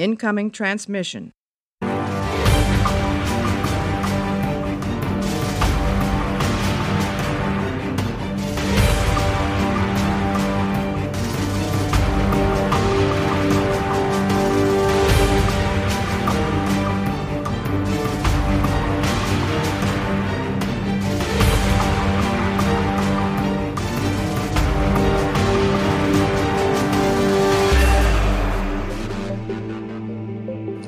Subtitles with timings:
[0.00, 1.34] Incoming transmission.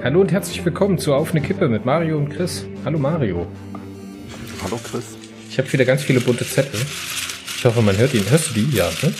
[0.02, 2.66] Hallo und herzlich willkommen zu Auf eine Kippe mit Mario und Chris.
[2.84, 3.46] Hallo Mario.
[4.64, 5.16] Hallo Chris.
[5.48, 6.80] Ich habe wieder ganz viele bunte Zettel.
[7.56, 8.28] Ich hoffe, man hört ihn.
[8.28, 8.76] Hörst du die?
[8.76, 9.14] Ja, ne?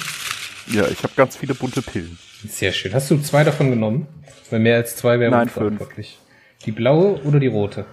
[0.67, 2.19] Ja, ich habe ganz viele bunte Pillen.
[2.49, 2.93] Sehr schön.
[2.95, 4.09] Hast du zwei davon genommen?
[4.51, 6.19] Weil mehr als zwei wären Nein, unverantwortlich.
[6.65, 7.87] Die blaue oder die rote?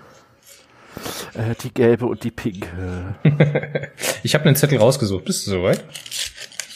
[1.36, 3.16] Äh, die gelbe und die pinke.
[4.24, 5.26] Ich habe einen Zettel rausgesucht.
[5.26, 5.84] Bist du soweit?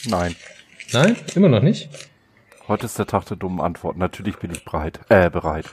[0.06, 0.36] Nein.
[0.92, 1.16] Nein?
[1.34, 1.90] Immer noch nicht?
[2.68, 4.00] Heute ist der Tag der dummen Antworten.
[4.00, 5.00] Natürlich bin ich bereit.
[5.10, 5.66] Äh, bereit.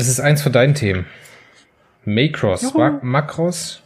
[0.00, 1.06] Es ist eins von deinen Themen.
[2.04, 2.62] Macross.
[2.62, 2.78] Juhu.
[2.78, 3.82] Ma Macross?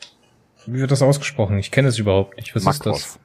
[0.67, 1.59] Wie wird das ausgesprochen?
[1.59, 2.55] Ich kenne es überhaupt nicht.
[2.55, 3.19] Was Makros.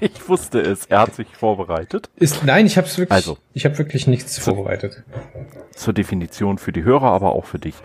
[0.00, 0.84] ich wusste es.
[0.84, 2.10] Er hat sich vorbereitet.
[2.16, 2.40] ist das?
[2.40, 3.38] Ist, nein, ich habe wirklich, Also.
[3.54, 5.04] ich habe wirklich nichts vorbereitet.
[5.74, 7.76] Zur Definition für die Hörer, aber auch für dich.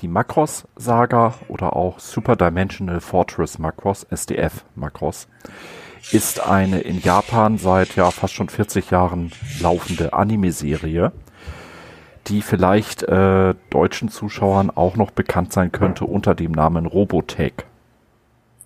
[0.00, 5.28] Die Macross-Saga oder auch Super Dimensional Fortress Macross, SDF Macross,
[6.10, 11.12] ist eine in Japan seit ja fast schon 40 Jahren laufende Anime-Serie,
[12.26, 17.54] die vielleicht äh, deutschen Zuschauern auch noch bekannt sein könnte unter dem Namen Robotech.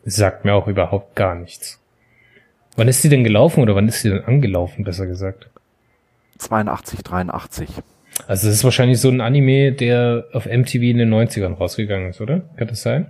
[0.05, 1.78] Sagt mir auch überhaupt gar nichts.
[2.77, 5.50] Wann ist sie denn gelaufen oder wann ist sie denn angelaufen, besser gesagt?
[6.38, 7.69] 82, 83.
[8.27, 12.20] Also es ist wahrscheinlich so ein Anime, der auf MTV in den 90ern rausgegangen ist,
[12.20, 12.42] oder?
[12.56, 13.06] Kann das sein?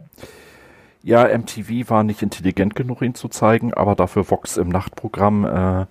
[1.02, 5.86] Ja, MTV war nicht intelligent genug, ihn zu zeigen, aber dafür Vox im Nachtprogramm äh,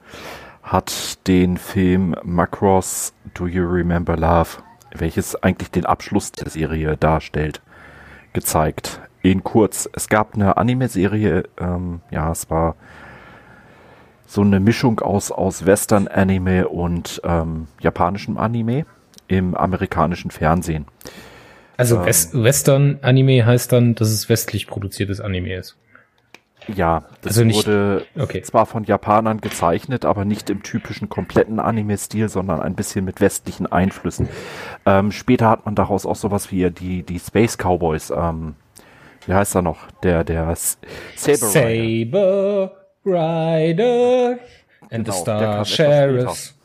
[0.70, 4.50] hat den Film Macross Do You Remember Love,
[4.94, 7.62] welches eigentlich den Abschluss der Serie darstellt,
[8.34, 9.02] gezeigt.
[9.24, 12.76] In kurz, es gab eine Anime-Serie, ähm, ja, es war
[14.28, 18.86] so eine Mischung aus, aus Western-Anime und ähm, japanischem Anime
[19.28, 20.86] im amerikanischen Fernsehen.
[21.78, 22.06] Also Ähm.
[22.06, 25.78] West Western-Anime heißt dann, dass es westlich produziertes Anime ist.
[26.68, 28.42] Ja, das Also nicht- wurde Okay.
[28.44, 33.66] zwar von Japanern gezeichnet, aber nicht im typischen kompletten Anime-Stil, sondern ein bisschen mit westlichen
[33.66, 34.30] Einflüssen.
[34.86, 38.56] Ähm, später hat man daraus auch sowas wie die, die Space Cowboys, ähm,
[39.26, 39.78] wie heißt er noch?
[40.04, 40.78] Der, der S-
[41.16, 42.72] Saber Rider.
[42.72, 42.72] Saber
[43.06, 44.32] Rider
[44.82, 46.56] and Genau, the Star etwas Sheriffs.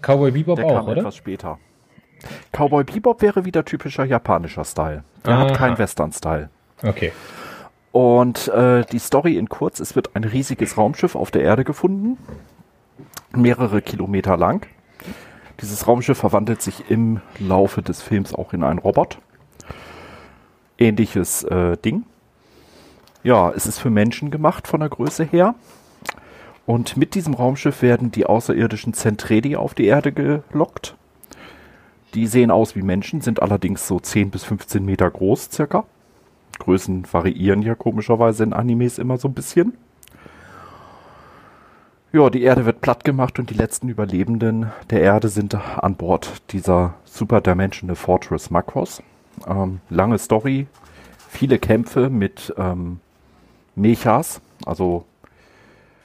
[0.00, 0.98] Cowboy Bebop Der auch, kam oder?
[0.98, 1.58] etwas später.
[2.52, 5.02] Cowboy Bebop wäre wieder typischer japanischer Style.
[5.24, 5.40] Der Aha.
[5.48, 6.48] hat keinen Western-Style.
[6.84, 7.12] Okay.
[7.98, 12.16] Und äh, die Story in kurz, es wird ein riesiges Raumschiff auf der Erde gefunden,
[13.34, 14.68] mehrere Kilometer lang.
[15.60, 19.18] Dieses Raumschiff verwandelt sich im Laufe des Films auch in einen Robot.
[20.78, 22.04] Ähnliches äh, Ding.
[23.24, 25.56] Ja, es ist für Menschen gemacht von der Größe her.
[26.66, 30.94] Und mit diesem Raumschiff werden die außerirdischen Zentredi auf die Erde gelockt.
[32.14, 35.84] Die sehen aus wie Menschen, sind allerdings so 10 bis 15 Meter groß circa.
[36.58, 39.74] Größen variieren ja komischerweise in Animes immer so ein bisschen.
[42.12, 46.42] Ja, die Erde wird platt gemacht und die letzten Überlebenden der Erde sind an Bord
[46.52, 49.02] dieser Super Dimensional Fortress Macross.
[49.46, 50.66] Ähm, lange Story,
[51.28, 53.00] viele Kämpfe mit ähm,
[53.76, 55.04] Mechas, also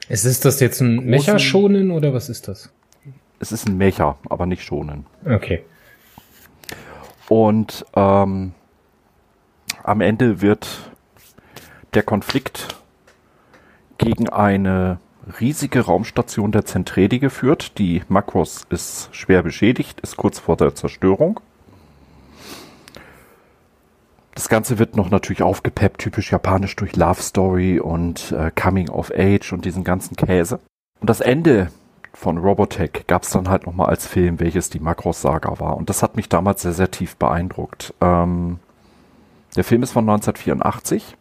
[0.08, 2.70] Ist, ist das jetzt ein Mecha-Shonen oder was ist das?
[3.44, 5.06] es ist ein Mecha, aber nicht schonen.
[5.24, 5.64] Okay.
[7.28, 8.52] Und ähm,
[9.84, 10.90] am Ende wird
[11.92, 12.74] der Konflikt
[13.98, 14.98] gegen eine
[15.40, 17.78] riesige Raumstation der Zentredi geführt.
[17.78, 21.40] Die Makros ist schwer beschädigt, ist kurz vor der Zerstörung.
[24.34, 29.12] Das Ganze wird noch natürlich aufgepeppt, typisch japanisch durch Love Story und äh, Coming of
[29.16, 30.58] Age und diesen ganzen Käse.
[31.00, 31.70] Und das Ende
[32.12, 35.76] von Robotech gab es dann halt nochmal als Film, welches die Makros-Saga war.
[35.76, 37.94] Und das hat mich damals sehr, sehr tief beeindruckt.
[38.00, 38.58] Ähm,
[39.56, 41.16] der Film ist von 1984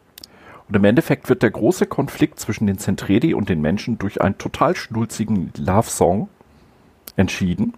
[0.67, 4.37] und im Endeffekt wird der große Konflikt zwischen den Zentredi und den Menschen durch einen
[4.37, 6.29] total schnulzigen Love-Song
[7.15, 7.73] entschieden.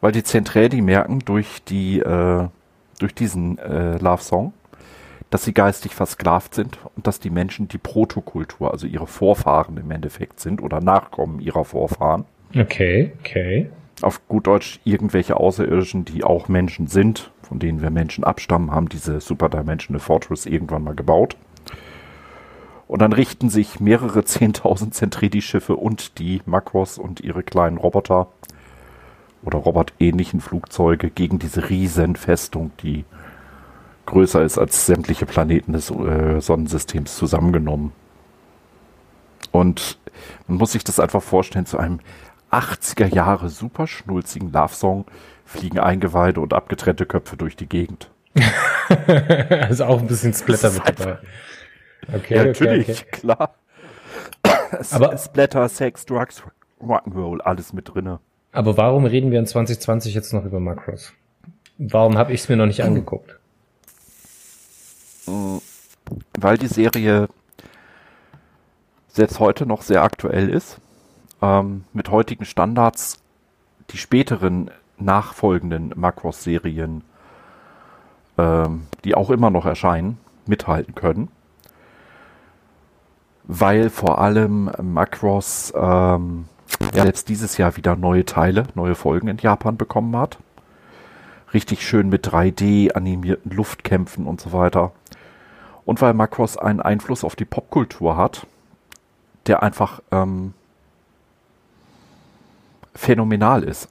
[0.00, 2.48] Weil die Zentredi merken durch die, äh,
[3.00, 4.52] durch diesen äh, Love-Song,
[5.30, 9.90] dass sie geistig versklavt sind und dass die Menschen die Protokultur, also ihre Vorfahren im
[9.90, 12.24] Endeffekt sind oder Nachkommen ihrer Vorfahren.
[12.56, 13.68] Okay, okay.
[14.00, 18.88] Auf gut Deutsch irgendwelche Außerirdischen, die auch Menschen sind, von denen wir Menschen abstammen, haben
[18.88, 21.36] diese Super Dimensional Fortress irgendwann mal gebaut.
[22.86, 28.28] Und dann richten sich mehrere 10.000 Zentredi-Schiffe und die Makros und ihre kleinen Roboter
[29.42, 33.04] oder robotähnlichen Flugzeuge gegen diese riesen Festung, die
[34.06, 37.92] größer ist als sämtliche Planeten des äh, Sonnensystems zusammengenommen.
[39.52, 39.98] Und
[40.46, 42.00] man muss sich das einfach vorstellen, zu einem
[42.50, 45.06] 80er Jahre super schnulzigen Love-Song
[45.44, 48.10] fliegen Eingeweide und abgetrennte Köpfe durch die Gegend.
[49.50, 51.18] also auch ein bisschen Splatter mit dabei.
[52.12, 53.06] Okay, ja, natürlich, okay.
[53.10, 53.54] klar.
[54.90, 56.42] Aber Splatter, Sex, Drugs,
[56.80, 58.20] Rock'n'Roll, alles mit drinne.
[58.52, 61.12] Aber warum reden wir in 2020 jetzt noch über Macros?
[61.78, 63.38] Warum habe ich es mir noch nicht angeguckt?
[66.38, 67.28] Weil die Serie
[69.08, 70.78] selbst heute noch sehr aktuell ist.
[71.40, 73.22] Ähm, mit heutigen Standards
[73.90, 77.04] die späteren nachfolgenden Macross-Serien,
[78.36, 81.28] ähm, die auch immer noch erscheinen, mithalten können.
[83.44, 86.46] Weil vor allem Macross ähm,
[86.94, 90.38] ja, jetzt dieses Jahr wieder neue Teile, neue Folgen in Japan bekommen hat.
[91.54, 94.92] Richtig schön mit 3D animierten Luftkämpfen und so weiter.
[95.86, 98.46] Und weil Macross einen Einfluss auf die Popkultur hat,
[99.46, 100.52] der einfach ähm,
[102.98, 103.88] phänomenal ist.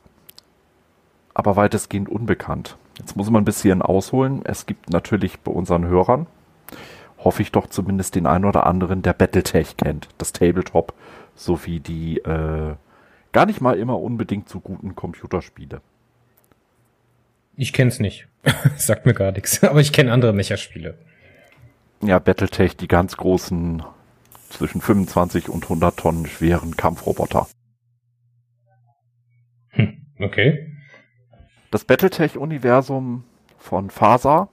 [1.33, 2.77] Aber weitestgehend unbekannt.
[3.00, 4.42] Jetzt muss man ein bisschen ausholen.
[4.44, 6.27] Es gibt natürlich bei unseren Hörern,
[7.18, 10.09] hoffe ich doch zumindest den einen oder anderen, der Battletech kennt.
[10.18, 10.94] Das Tabletop
[11.36, 12.75] sowie die äh,
[13.31, 15.81] gar nicht mal immer unbedingt so guten Computerspiele.
[17.56, 18.27] Ich kenn's nicht.
[18.77, 19.63] Sagt mir gar nichts.
[19.63, 20.98] Aber ich kenne andere Mecherspiele.
[22.01, 23.83] Ja, Battletech, die ganz großen
[24.50, 27.48] zwischen 25 und 100 Tonnen schweren Kampfroboter.
[30.19, 30.72] Okay.
[31.69, 33.24] Das Battletech-Universum
[33.58, 34.48] von Fasa,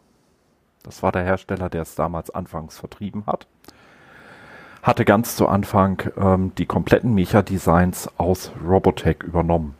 [0.83, 3.47] das war der Hersteller, der es damals anfangs vertrieben hat,
[4.83, 9.75] hatte ganz zu Anfang ähm, die kompletten Mecha-Designs aus Robotech übernommen.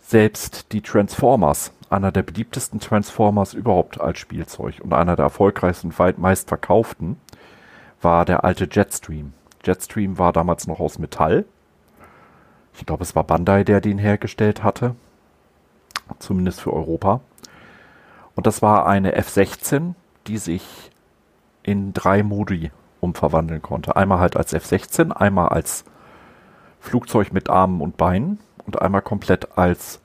[0.00, 6.18] Selbst die Transformers, einer der beliebtesten Transformers überhaupt als Spielzeug und einer der erfolgreichsten weit
[6.18, 7.16] meistverkauften,
[8.00, 9.32] war der alte Jetstream.
[9.64, 11.44] Jetstream war damals noch aus Metall.
[12.76, 14.94] Ich glaube, es war Bandai, der den hergestellt hatte.
[16.18, 17.20] Zumindest für Europa.
[18.34, 19.94] Und das war eine F-16,
[20.26, 20.90] die sich
[21.62, 22.70] in drei Modi
[23.00, 23.96] umverwandeln konnte.
[23.96, 25.84] Einmal halt als F-16, einmal als
[26.80, 30.00] Flugzeug mit Armen und Beinen und einmal komplett als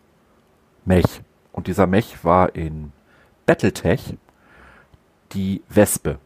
[0.86, 1.22] Mech.
[1.52, 2.92] Und dieser Mech war in
[3.46, 4.18] Battletech
[5.34, 6.18] die Wespe.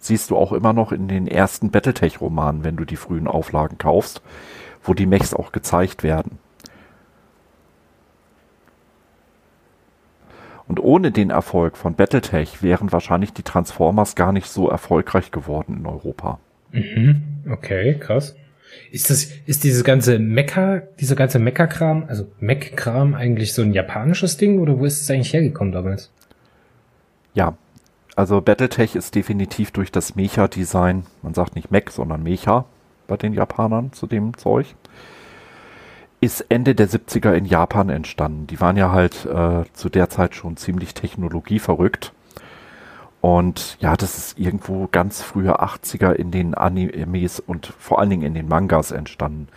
[0.00, 4.22] Siehst du auch immer noch in den ersten Battletech-Romanen, wenn du die frühen Auflagen kaufst,
[4.88, 6.38] wo die Mechs auch gezeigt werden.
[10.66, 15.78] Und ohne den Erfolg von Battletech wären wahrscheinlich die Transformers gar nicht so erfolgreich geworden
[15.78, 16.38] in Europa.
[16.72, 17.22] Mhm.
[17.50, 18.36] Okay, krass.
[18.90, 24.36] Ist das, ist dieses ganze Mecha, dieser ganze Mecha-Kram, also Mech-Kram eigentlich so ein japanisches
[24.36, 26.12] Ding oder wo ist es eigentlich hergekommen damals?
[27.32, 27.56] Ja,
[28.14, 32.66] also Battletech ist definitiv durch das Mecha-Design, man sagt nicht Mech, sondern Mecha
[33.08, 34.76] bei den Japanern zu dem Zeug,
[36.20, 38.46] ist Ende der 70er in Japan entstanden.
[38.46, 42.12] Die waren ja halt äh, zu der Zeit schon ziemlich technologieverrückt.
[43.20, 48.22] Und ja, das ist irgendwo ganz frühe 80er in den Animes und vor allen Dingen
[48.22, 49.48] in den Mangas entstanden.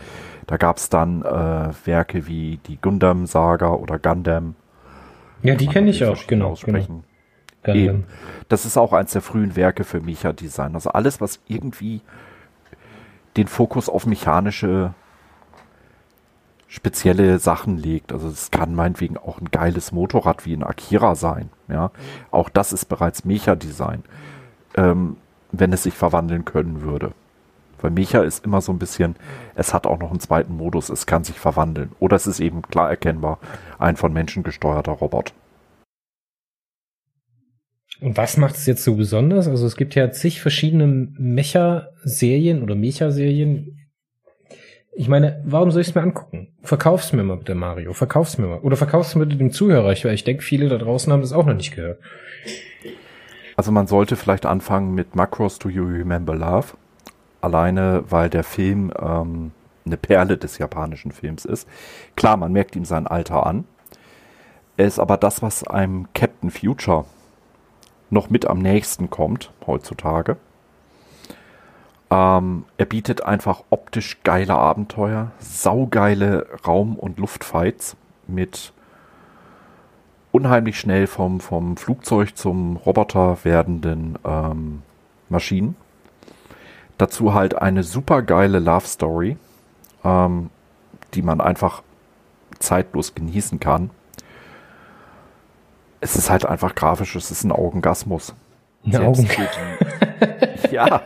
[0.47, 4.55] Da gab es dann äh, Werke wie die Gundam-Saga oder Gundam.
[5.43, 6.55] Ja, die kenne ich auch, genau.
[6.63, 7.03] genau.
[7.65, 8.05] Eben.
[8.49, 10.73] Das ist auch eins der frühen Werke für Mecha-Design.
[10.73, 12.01] Also alles, was irgendwie
[13.37, 14.93] den Fokus auf mechanische
[16.67, 18.13] spezielle Sachen legt.
[18.13, 21.49] Also es kann meinetwegen auch ein geiles Motorrad wie ein Akira sein.
[21.67, 21.91] Ja,
[22.31, 24.03] auch das ist bereits Mecha-Design,
[24.75, 25.17] ähm,
[25.51, 27.11] wenn es sich verwandeln können würde.
[27.81, 29.15] Weil Mecha ist immer so ein bisschen,
[29.55, 31.91] es hat auch noch einen zweiten Modus, es kann sich verwandeln.
[31.99, 33.39] Oder es ist eben klar erkennbar
[33.77, 35.33] ein von Menschen gesteuerter Robot.
[38.01, 39.47] Und was macht es jetzt so besonders?
[39.47, 43.77] Also es gibt ja zig verschiedene Mecha-Serien oder Mecha-Serien.
[44.93, 46.47] Ich meine, warum soll ich es mir angucken?
[46.63, 47.93] Verkauf's mir mal bitte, Mario.
[47.93, 48.59] Verkauf's mir mal.
[48.59, 51.45] Oder verkauf's mir bitte dem Zuhörer, weil ich denke, viele da draußen haben das auch
[51.45, 51.99] noch nicht gehört.
[53.55, 56.69] Also man sollte vielleicht anfangen mit Macross Do You Remember Love.
[57.39, 59.51] Alleine, weil der Film ähm,
[59.85, 61.67] eine Perle des japanischen Films ist.
[62.15, 63.65] Klar, man merkt ihm sein Alter an.
[64.77, 67.05] Er ist aber das, was einem Captain Future
[68.11, 70.37] noch mit am nächsten kommt heutzutage.
[72.11, 77.95] Ähm, er bietet einfach optisch geile Abenteuer, saugeile Raum- und Luftfights
[78.27, 78.73] mit
[80.31, 84.81] unheimlich schnell vom, vom Flugzeug zum Roboter werdenden ähm,
[85.29, 85.75] Maschinen.
[86.97, 89.37] Dazu halt eine super geile Love Story,
[90.03, 90.49] ähm,
[91.13, 91.81] die man einfach
[92.59, 93.89] zeitlos genießen kann.
[96.01, 98.35] Es ist halt einfach grafisch, es ist ein Augengasmus.
[98.83, 99.29] Ein Augen
[100.71, 101.01] ja,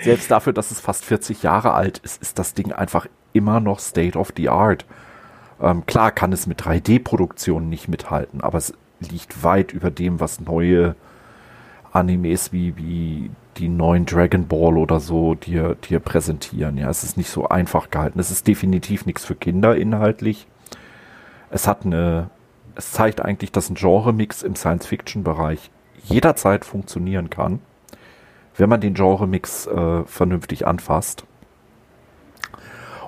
[0.00, 3.80] selbst dafür, dass es fast 40 Jahre alt ist, ist das Ding einfach immer noch
[3.80, 4.84] State of the Art.
[5.60, 10.40] Ähm, klar kann es mit 3D-Produktionen nicht mithalten, aber es liegt weit über dem, was
[10.40, 10.94] neue
[11.92, 16.76] Animes wie, wie die neuen Dragon Ball oder so dir, dir präsentieren.
[16.76, 18.20] Ja, es ist nicht so einfach gehalten.
[18.20, 20.46] Es ist definitiv nichts für Kinder inhaltlich.
[21.50, 22.30] Es hat eine,
[22.78, 25.70] es zeigt eigentlich, dass ein Genre-Mix im Science-Fiction-Bereich
[26.04, 27.58] jederzeit funktionieren kann,
[28.56, 31.24] wenn man den Genre-Mix äh, vernünftig anfasst.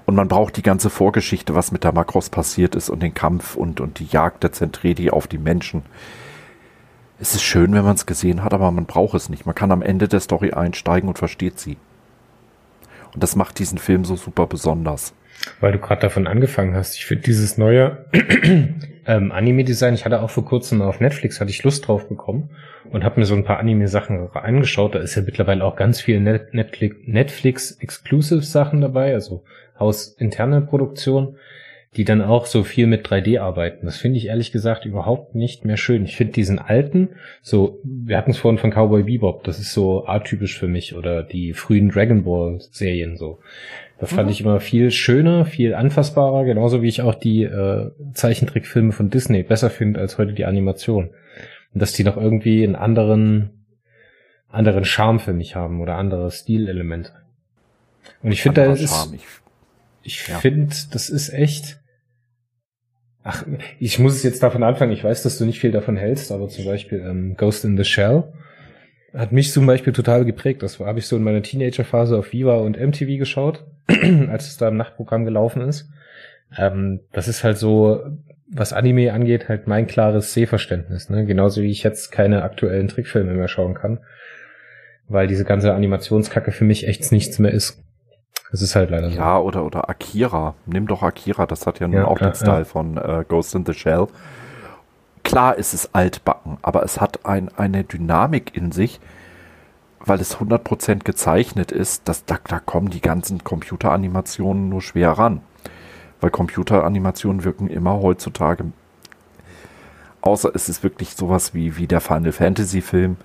[0.07, 3.55] Und man braucht die ganze Vorgeschichte, was mit der Makros passiert ist und den Kampf
[3.55, 5.83] und, und die Jagd der Zentredi auf die Menschen.
[7.21, 9.47] Es ist schön, wenn man es gesehen hat, aber man braucht es nicht.
[9.47, 11.77] Man kann am Ende der Story einsteigen und versteht sie.
[13.15, 15.15] Und das macht diesen Film so super besonders.
[15.61, 16.97] Weil du gerade davon angefangen hast.
[16.97, 18.05] Ich finde dieses neue
[19.11, 22.51] ähm, Anime-Design, ich hatte auch vor kurzem mal auf Netflix, hatte ich Lust drauf bekommen
[22.93, 24.95] und habe mir so ein paar Anime-Sachen angeschaut.
[24.95, 29.43] Da ist ja mittlerweile auch ganz viel Netflix-Exclusive-Sachen dabei, also
[29.81, 31.35] hausinterne Produktion,
[31.97, 33.85] die dann auch so viel mit 3D arbeiten.
[33.85, 36.05] Das finde ich ehrlich gesagt überhaupt nicht mehr schön.
[36.05, 37.09] Ich finde diesen alten,
[37.43, 41.25] so, wir hatten es vorhin von Cowboy Bebop, das ist so atypisch für mich, oder
[41.25, 43.41] die frühen Dragon Ball Serien so.
[44.01, 44.33] Das fand mhm.
[44.33, 49.43] ich immer viel schöner, viel anfassbarer, genauso wie ich auch die äh, Zeichentrickfilme von Disney
[49.43, 51.11] besser finde als heute die Animation.
[51.75, 53.67] Und dass die noch irgendwie einen anderen,
[54.49, 57.13] anderen Charme für mich haben oder andere Stilelemente.
[58.23, 59.23] Und ich finde, da ist, ich,
[60.03, 60.39] ich ja.
[60.39, 61.79] finde, das ist echt,
[63.23, 63.45] ach,
[63.79, 66.49] ich muss es jetzt davon anfangen, ich weiß, dass du nicht viel davon hältst, aber
[66.49, 68.33] zum Beispiel ähm, Ghost in the Shell
[69.13, 70.63] hat mich zum Beispiel total geprägt.
[70.63, 73.65] Das habe ich so in meiner Teenagerphase auf Viva und MTV geschaut,
[74.31, 75.91] als es da im Nachtprogramm gelaufen ist.
[76.57, 78.01] Ähm, das ist halt so,
[78.49, 81.11] was Anime angeht, halt mein klares Sehverständnis.
[81.11, 81.25] Ne?
[81.25, 84.01] Genauso wie ich jetzt keine aktuellen Trickfilme mehr schauen kann,
[85.09, 87.83] weil diese ganze Animationskacke für mich echt nichts mehr ist.
[88.51, 89.17] Das ist halt leider so.
[89.17, 90.57] Ja, oder, oder Akira.
[90.67, 92.65] Nimm doch Akira, das hat ja nun ja, auch den Style ja.
[92.65, 94.09] von äh, Ghost in the Shell
[95.31, 98.99] klar ist es altbacken, aber es hat ein, eine Dynamik in sich,
[100.05, 105.41] weil es 100% gezeichnet ist, dass da, da kommen die ganzen Computeranimationen nur schwer ran.
[106.21, 108.73] Weil Computeranimationen wirken immer heutzutage,
[110.21, 113.17] außer es ist wirklich sowas wie, wie der Final Fantasy Film,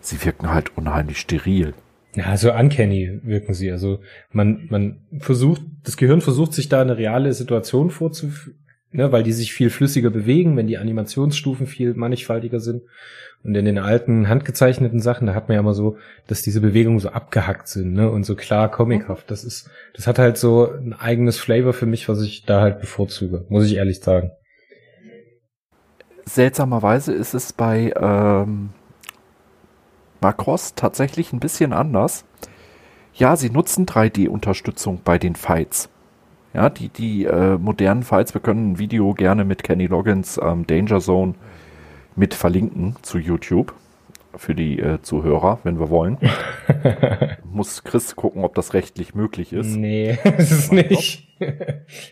[0.00, 1.74] sie wirken halt unheimlich steril.
[2.14, 3.70] Ja, so uncanny wirken sie.
[3.70, 4.00] Also
[4.32, 8.56] man, man versucht, das Gehirn versucht sich da eine reale Situation vorzuführen
[8.92, 12.82] ne, weil die sich viel flüssiger bewegen, wenn die Animationsstufen viel mannigfaltiger sind.
[13.44, 16.98] Und in den alten handgezeichneten Sachen, da hat man ja immer so, dass diese Bewegungen
[16.98, 19.30] so abgehackt sind, ne, und so klar comichaft.
[19.30, 22.80] Das ist, das hat halt so ein eigenes Flavor für mich, was ich da halt
[22.80, 24.32] bevorzuge, muss ich ehrlich sagen.
[26.24, 28.70] Seltsamerweise ist es bei ähm,
[30.20, 32.24] Macross tatsächlich ein bisschen anders.
[33.14, 35.88] Ja, sie nutzen 3D-Unterstützung bei den Fights.
[36.58, 40.66] Ja, die, die äh, modernen Fights, wir können ein Video gerne mit Kenny Loggins ähm,
[40.66, 41.34] Danger Zone
[42.16, 43.72] mit verlinken zu YouTube
[44.36, 46.18] für die äh, Zuhörer, wenn wir wollen.
[47.44, 49.76] Muss Chris gucken, ob das rechtlich möglich ist.
[49.76, 51.28] Nee, ist es nicht.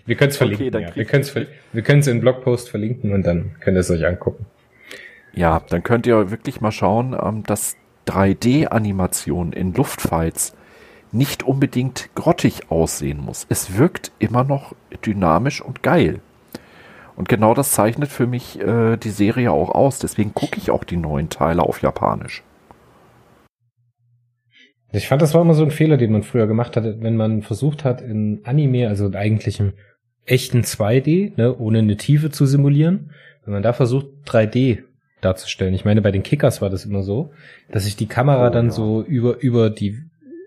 [0.06, 0.68] wir können es verlinken.
[0.68, 0.94] Okay, ja.
[0.94, 4.46] Wir können es wir können's in Blogpost verlinken und dann könnt ihr es euch angucken.
[5.32, 7.74] Ja, dann könnt ihr wirklich mal schauen, ähm, dass
[8.06, 10.54] 3D-Animationen in Luftfights
[11.12, 13.46] nicht unbedingt grottig aussehen muss.
[13.48, 16.20] Es wirkt immer noch dynamisch und geil.
[17.16, 19.98] Und genau das zeichnet für mich äh, die Serie auch aus.
[19.98, 22.42] Deswegen gucke ich auch die neuen Teile auf Japanisch.
[24.92, 27.42] Ich fand, das war immer so ein Fehler, den man früher gemacht hat, wenn man
[27.42, 29.72] versucht hat, in Anime, also in eigentlichem
[30.24, 33.12] echten 2D, ne, ohne eine Tiefe zu simulieren,
[33.44, 34.82] wenn man da versucht, 3D
[35.20, 35.74] darzustellen.
[35.74, 37.30] Ich meine, bei den Kickers war das immer so,
[37.70, 38.72] dass sich die Kamera oh, dann ja.
[38.72, 39.98] so über, über die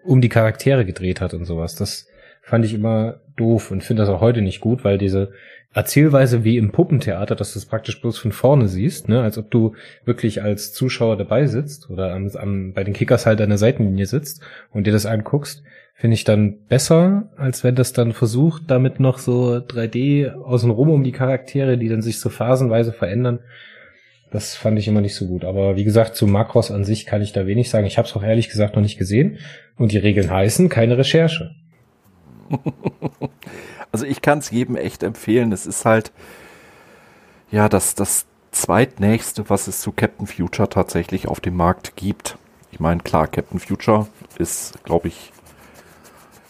[0.04, 1.76] um die Charaktere gedreht hat und sowas.
[1.76, 2.08] Das
[2.42, 5.32] fand ich immer doof und finde das auch heute nicht gut, weil diese
[5.72, 9.52] Erzählweise wie im Puppentheater, dass du es praktisch bloß von vorne siehst, ne, als ob
[9.52, 13.60] du wirklich als Zuschauer dabei sitzt oder am, am, bei den Kickers halt an der
[13.60, 14.42] Seitenlinie sitzt
[14.72, 15.62] und dir das anguckst,
[15.94, 21.04] finde ich dann besser, als wenn das dann versucht, damit noch so 3D außenrum um
[21.04, 23.40] die Charaktere, die dann sich so phasenweise verändern,
[24.32, 25.44] das fand ich immer nicht so gut.
[25.44, 27.88] Aber wie gesagt, zu Makros an sich kann ich da wenig sagen.
[27.88, 29.40] Ich habe es auch ehrlich gesagt noch nicht gesehen.
[29.78, 31.56] Und die Regeln heißen keine Recherche.
[33.92, 35.52] Also ich kann es jedem echt empfehlen.
[35.52, 36.12] Es ist halt
[37.52, 42.38] ja das, das zweitnächste, was es zu Captain Future tatsächlich auf dem Markt gibt.
[42.72, 44.08] Ich meine, klar, Captain Future
[44.38, 45.32] ist, glaube ich,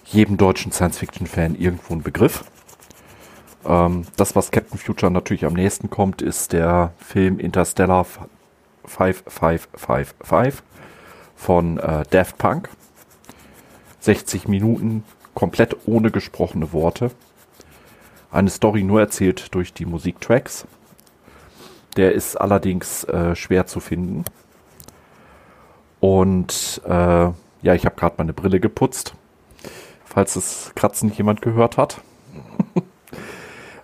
[0.06, 2.44] jedem deutschen Science-Fiction-Fan irgendwo ein Begriff.
[3.66, 8.06] Ähm, das, was Captain Future natürlich am nächsten kommt, ist der Film Interstellar
[8.86, 10.64] 5555
[11.36, 12.70] von äh, Daft Punk.
[14.02, 17.12] 60 Minuten, komplett ohne gesprochene Worte.
[18.32, 20.66] Eine Story nur erzählt durch die Musiktracks.
[21.98, 24.24] Der ist allerdings äh, schwer zu finden.
[26.00, 29.16] Und äh, ja, ich habe gerade meine Brille geputzt,
[30.06, 32.02] falls das Kratzen jemand gehört hat.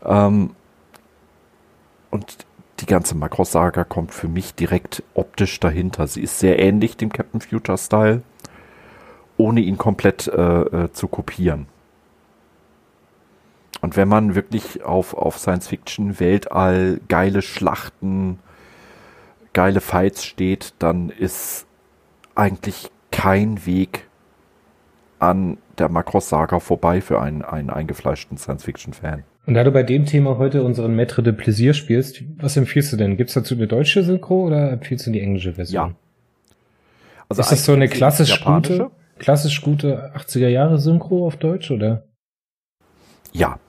[0.06, 0.52] Ähm,
[2.12, 2.46] und
[2.80, 6.08] die ganze Macross-Saga kommt für mich direkt optisch dahinter.
[6.08, 8.22] Sie ist sehr ähnlich dem Captain Future-Style,
[9.38, 11.68] ohne ihn komplett äh, äh, zu kopieren.
[13.82, 18.40] Und wenn man wirklich auf, auf Science-Fiction, Weltall, geile Schlachten,
[19.54, 21.66] geile Fights steht, dann ist
[22.34, 24.08] eigentlich kein Weg
[25.20, 29.24] an der Macross-Saga vorbei für einen, einen eingefleischten Science-Fiction-Fan.
[29.46, 32.98] Und da du bei dem Thema heute unseren Maître de Plaisir spielst, was empfiehlst du
[32.98, 33.16] denn?
[33.16, 35.90] Gibt's dazu eine deutsche Synchro oder empfiehlst du die englische Version?
[35.90, 35.96] Ja.
[37.30, 42.06] Also ist das so eine klassisch gute, klassisch gute 80er Jahre Synchro auf Deutsch oder?
[43.34, 43.60] Ja.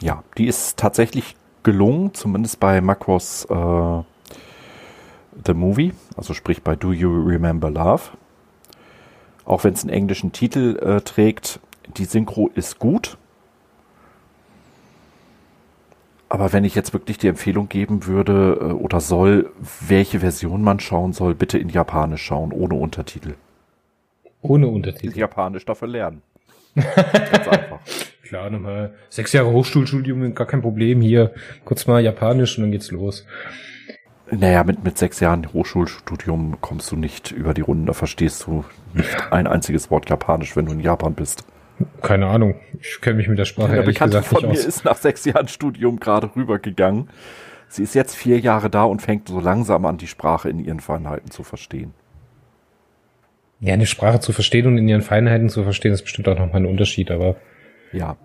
[0.00, 4.02] Ja, die ist tatsächlich gelungen, zumindest bei Macross äh,
[5.44, 8.02] The Movie, also sprich bei Do You Remember Love.
[9.44, 11.58] Auch wenn es einen englischen Titel äh, trägt,
[11.96, 13.16] die Synchro ist gut.
[16.28, 19.50] Aber wenn ich jetzt wirklich die Empfehlung geben würde äh, oder soll,
[19.86, 23.34] welche Version man schauen soll, bitte in Japanisch schauen, ohne Untertitel.
[24.42, 25.18] Ohne Untertitel.
[25.18, 26.22] Japanisch dafür lernen.
[26.74, 27.80] Ganz einfach.
[28.22, 31.00] Klar, nochmal sechs Jahre Hochschulstudium, gar kein Problem.
[31.00, 31.32] Hier
[31.64, 33.24] kurz mal Japanisch und dann geht's los.
[34.30, 37.86] Naja, mit, mit sechs Jahren Hochschulstudium kommst du nicht über die Runden.
[37.86, 41.44] Da verstehst du nicht ein einziges Wort Japanisch, wenn du in Japan bist.
[42.02, 42.56] Keine Ahnung.
[42.80, 44.64] Ich kenne mich mit der Sprache Eine Bekannte von mir aus.
[44.64, 47.08] ist nach sechs Jahren Studium gerade rübergegangen.
[47.68, 50.80] Sie ist jetzt vier Jahre da und fängt so langsam an, die Sprache in ihren
[50.80, 51.92] Feinheiten zu verstehen.
[53.60, 56.62] Ja, eine Sprache zu verstehen und in ihren Feinheiten zu verstehen, ist bestimmt auch nochmal
[56.62, 57.36] ein Unterschied, aber.
[57.92, 58.16] Ja.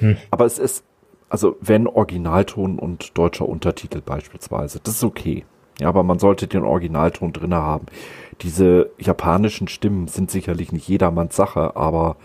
[0.00, 0.16] Hm.
[0.30, 0.84] Aber es ist,
[1.28, 5.44] also wenn Originalton und deutscher Untertitel beispielsweise, das ist okay.
[5.80, 7.86] Ja, aber man sollte den Originalton drinne haben.
[8.42, 12.16] Diese japanischen Stimmen sind sicherlich nicht jedermanns Sache, aber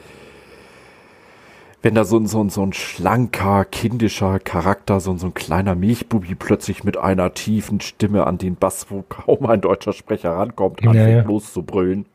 [1.86, 5.36] wenn da so ein, so ein, so ein schlanker, kindischer Charakter, so ein, so ein
[5.36, 10.32] kleiner Milchbubi plötzlich mit einer tiefen Stimme an den Bass, wo kaum ein deutscher Sprecher
[10.32, 11.22] rankommt, anfängt ja, ja.
[11.22, 12.08] loszubrüllen.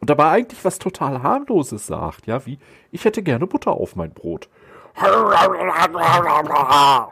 [0.00, 2.58] Und dabei eigentlich was total harmloses sagt, ja, wie,
[2.92, 4.48] ich hätte gerne Butter auf mein Brot.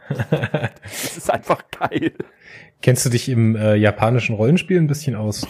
[0.30, 2.12] das ist einfach geil.
[2.80, 5.46] Kennst du dich im äh, japanischen Rollenspiel ein bisschen aus?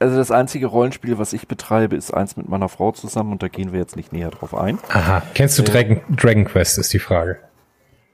[0.00, 3.48] Also das einzige Rollenspiel, was ich betreibe, ist eins mit meiner Frau zusammen und da
[3.48, 4.78] gehen wir jetzt nicht näher drauf ein.
[4.88, 5.22] Aha.
[5.34, 7.38] Kennst du Dragon, äh, Dragon Quest, ist die Frage.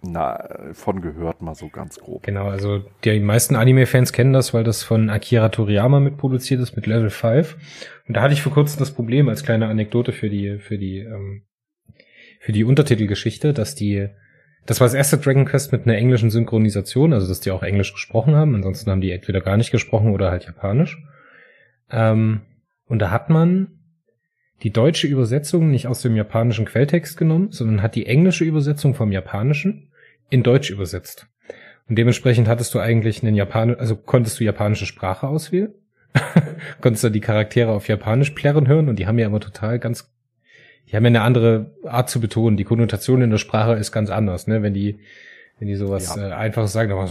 [0.03, 2.25] Na, von gehört mal so ganz grob.
[2.25, 6.89] Genau, also die meisten Anime-Fans kennen das, weil das von Akira Toriyama mitproduziert ist mit
[6.89, 7.57] Level 5.
[8.09, 10.99] Und da hatte ich vor kurzem das Problem als kleine Anekdote für die, für die,
[10.99, 11.43] ähm,
[12.41, 14.09] für die Untertitelgeschichte, dass die,
[14.67, 17.93] das war das erste Dragon Quest mit einer englischen Synchronisation, also dass die auch Englisch
[17.93, 20.99] gesprochen haben, ansonsten haben die entweder gar nicht gesprochen oder halt Japanisch.
[21.91, 22.43] Ähm,
[22.87, 23.69] und da hat man
[24.63, 29.13] die deutsche Übersetzung nicht aus dem japanischen Quelltext genommen, sondern hat die englische Übersetzung vom
[29.13, 29.91] Japanischen
[30.31, 31.29] in Deutsch übersetzt.
[31.89, 35.73] Und dementsprechend hattest du eigentlich einen Japan, also konntest du japanische Sprache auswählen,
[36.81, 40.11] konntest du die Charaktere auf Japanisch plärren hören und die haben ja immer total ganz,
[40.89, 42.57] die haben ja eine andere Art zu betonen.
[42.57, 44.63] Die Konnotation in der Sprache ist ganz anders, ne?
[44.63, 44.99] Wenn die,
[45.59, 46.29] wenn die sowas ja.
[46.29, 47.09] äh, einfaches sagen, dann,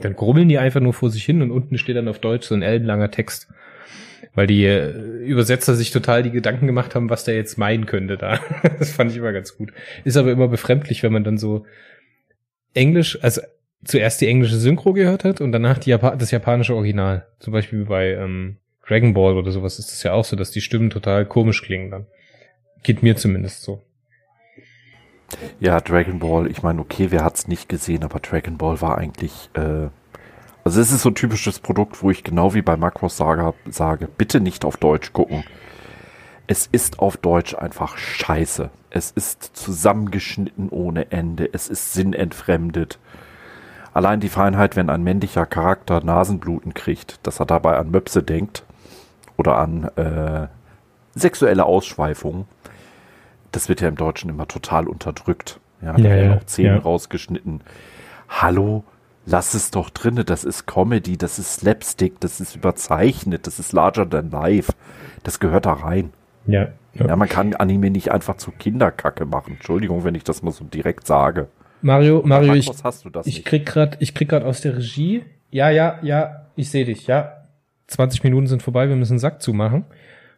[0.00, 2.54] dann grummeln die einfach nur vor sich hin und unten steht dann auf Deutsch so
[2.54, 3.48] ein ellenlanger Text.
[4.34, 4.90] Weil die äh,
[5.24, 8.40] Übersetzer sich total die Gedanken gemacht haben, was der jetzt meinen könnte da.
[8.78, 9.72] das fand ich immer ganz gut.
[10.04, 11.64] Ist aber immer befremdlich, wenn man dann so
[12.74, 13.40] Englisch, also
[13.84, 17.26] zuerst die englische Synchro gehört hat und danach Japa das japanische Original.
[17.38, 20.60] Zum Beispiel bei ähm, Dragon Ball oder sowas ist es ja auch so, dass die
[20.60, 22.06] Stimmen total komisch klingen dann.
[22.82, 23.82] Geht mir zumindest so.
[25.60, 29.50] Ja, Dragon Ball, ich meine, okay, wer hat's nicht gesehen, aber Dragon Ball war eigentlich,
[29.54, 29.88] äh,
[30.64, 34.08] also es ist so ein typisches Produkt, wo ich genau wie bei Macross Saga sage,
[34.08, 35.44] bitte nicht auf Deutsch gucken.
[36.46, 38.70] Es ist auf Deutsch einfach scheiße.
[38.90, 41.48] Es ist zusammengeschnitten ohne Ende.
[41.52, 42.98] Es ist sinnentfremdet.
[43.92, 48.64] Allein die Feinheit, wenn ein männlicher Charakter Nasenbluten kriegt, dass er dabei an Möpse denkt
[49.36, 50.48] oder an äh,
[51.14, 52.46] sexuelle Ausschweifungen
[53.52, 55.60] das wird ja im Deutschen immer total unterdrückt.
[55.82, 56.78] Ja, da ja, werden auch Zähne ja.
[56.78, 57.62] rausgeschnitten.
[58.28, 58.84] Hallo,
[59.26, 63.72] lass es doch drinne, das ist Comedy, das ist Slapstick, das ist überzeichnet, das ist
[63.72, 64.72] larger than life.
[65.22, 66.10] Das gehört da rein.
[66.46, 66.68] Ja.
[66.94, 69.54] Ja, man kann Anime nicht einfach zu Kinderkacke machen.
[69.54, 71.48] Entschuldigung, wenn ich das mal so direkt sage.
[71.80, 74.76] Mario, Mario, ich, Markus, hast du das ich krieg grad, ich krieg grad aus der
[74.76, 75.24] Regie.
[75.50, 77.34] Ja, ja, ja, ich sehe dich, ja.
[77.86, 79.84] 20 Minuten sind vorbei, wir müssen den Sack zumachen.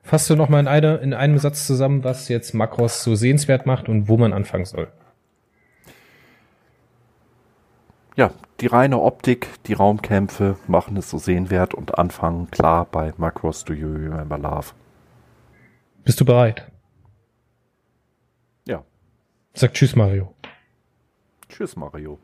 [0.03, 3.67] Fasst du noch mal in, eine, in einem Satz zusammen, was jetzt Makros so sehenswert
[3.67, 4.89] macht und wo man anfangen soll.
[8.17, 13.65] Ja, die reine Optik, die Raumkämpfe machen es so sehenswert und anfangen klar bei Macross
[13.65, 14.69] Do You Remember Love.
[16.05, 16.71] Bist du bereit?
[18.67, 18.85] Ja.
[19.55, 20.35] Sag Tschüss, Mario.
[21.49, 22.19] Tschüss, Mario.